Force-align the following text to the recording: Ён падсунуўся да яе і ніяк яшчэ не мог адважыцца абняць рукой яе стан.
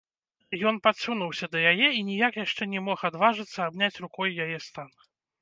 Ён 0.69 0.75
падсунуўся 0.85 1.49
да 1.55 1.59
яе 1.73 1.89
і 1.97 2.01
ніяк 2.07 2.33
яшчэ 2.45 2.67
не 2.73 2.83
мог 2.87 3.05
адважыцца 3.11 3.59
абняць 3.69 3.93
рукой 4.03 4.35
яе 4.49 4.57
стан. 4.71 4.89